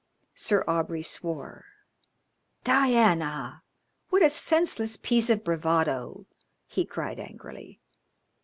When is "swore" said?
1.03-1.63